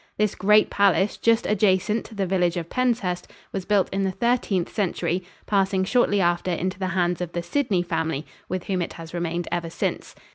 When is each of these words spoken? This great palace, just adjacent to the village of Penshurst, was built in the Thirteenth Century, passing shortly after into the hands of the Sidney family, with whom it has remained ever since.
This 0.17 0.33
great 0.33 0.71
palace, 0.71 1.15
just 1.15 1.45
adjacent 1.45 2.05
to 2.05 2.15
the 2.15 2.25
village 2.25 2.57
of 2.57 2.69
Penshurst, 2.69 3.27
was 3.51 3.65
built 3.65 3.87
in 3.93 4.01
the 4.01 4.09
Thirteenth 4.09 4.73
Century, 4.73 5.23
passing 5.45 5.83
shortly 5.83 6.19
after 6.19 6.49
into 6.49 6.79
the 6.79 6.87
hands 6.97 7.21
of 7.21 7.33
the 7.33 7.43
Sidney 7.43 7.83
family, 7.83 8.25
with 8.49 8.63
whom 8.63 8.81
it 8.81 8.93
has 8.93 9.13
remained 9.13 9.47
ever 9.51 9.69
since. 9.69 10.15